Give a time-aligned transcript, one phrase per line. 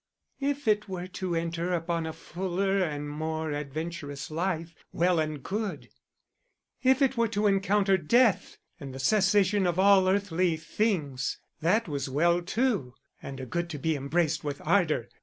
[0.39, 5.89] If it were to enter upon a fuller and more adventurous life, well and good;
[6.81, 12.09] if it were to encounter death and the cessation of all earthly things, that was
[12.09, 15.07] well too, and a good to be embraced with ardor.